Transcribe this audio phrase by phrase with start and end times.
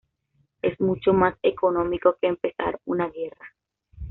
[0.63, 3.53] Es mucho más económico que empezar una guerra"".